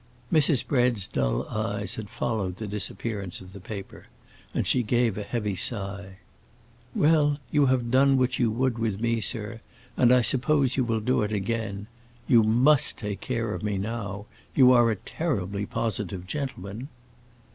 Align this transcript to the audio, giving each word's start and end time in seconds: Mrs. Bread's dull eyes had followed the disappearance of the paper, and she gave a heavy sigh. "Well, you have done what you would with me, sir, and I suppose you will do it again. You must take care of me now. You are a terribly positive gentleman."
Mrs. 0.33 0.65
Bread's 0.65 1.07
dull 1.07 1.47
eyes 1.49 1.93
had 1.93 2.09
followed 2.09 2.55
the 2.57 2.65
disappearance 2.65 3.39
of 3.39 3.53
the 3.53 3.59
paper, 3.59 4.07
and 4.51 4.65
she 4.65 4.81
gave 4.81 5.15
a 5.15 5.21
heavy 5.21 5.53
sigh. 5.53 6.17
"Well, 6.95 7.37
you 7.51 7.67
have 7.67 7.91
done 7.91 8.17
what 8.17 8.39
you 8.39 8.49
would 8.49 8.79
with 8.79 8.99
me, 8.99 9.21
sir, 9.21 9.61
and 9.95 10.11
I 10.11 10.23
suppose 10.23 10.75
you 10.75 10.83
will 10.83 11.01
do 11.01 11.21
it 11.21 11.31
again. 11.31 11.85
You 12.27 12.41
must 12.41 12.97
take 12.97 13.21
care 13.21 13.53
of 13.53 13.61
me 13.61 13.77
now. 13.77 14.25
You 14.55 14.71
are 14.71 14.89
a 14.89 14.95
terribly 14.95 15.67
positive 15.67 16.25
gentleman." 16.25 16.87